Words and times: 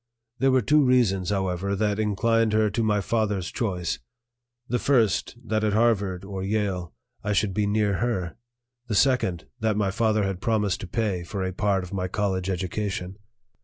There 0.39 0.49
were 0.49 0.63
two 0.63 0.83
reasons, 0.83 1.29
however, 1.29 1.75
that 1.75 1.99
inclined 1.99 2.53
her 2.53 2.71
to 2.71 2.81
my 2.81 3.01
father's 3.01 3.51
choice; 3.51 3.99
the 4.67 4.79
first, 4.79 5.37
that 5.45 5.63
at 5.63 5.73
Harvard 5.73 6.25
or 6.25 6.41
Yale 6.41 6.95
I 7.23 7.33
should 7.33 7.53
be 7.53 7.67
near 7.67 7.97
her; 7.97 8.35
the 8.87 8.95
second, 8.95 9.45
that 9.59 9.77
my 9.77 9.91
father 9.91 10.23
had 10.23 10.41
promised 10.41 10.81
to 10.81 10.87
pay 10.87 11.21
for 11.23 11.43
a 11.45 11.53
part 11.53 11.83
of 11.83 11.93
my 11.93 12.07
college 12.07 12.49
education. 12.49 13.19